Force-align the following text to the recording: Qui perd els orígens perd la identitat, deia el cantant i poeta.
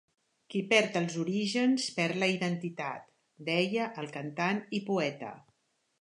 Qui 0.53 0.61
perd 0.69 0.95
els 1.01 1.17
orígens 1.23 1.85
perd 1.99 2.19
la 2.23 2.29
identitat, 2.37 3.07
deia 3.51 3.91
el 4.05 4.13
cantant 4.19 4.67
i 4.79 4.85
poeta. 4.93 5.35